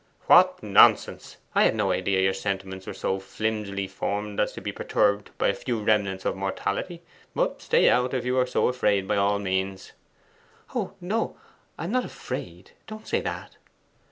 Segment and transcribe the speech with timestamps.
[0.25, 1.37] 'What nonsense!
[1.53, 5.49] I had no idea your sentiments were so flimsily formed as to be perturbed by
[5.49, 7.03] a few remnants of mortality;
[7.35, 9.91] but stay out, if you are so afraid, by all means.'
[10.73, 11.37] 'Oh no,
[11.77, 13.57] I am not afraid; don't say that.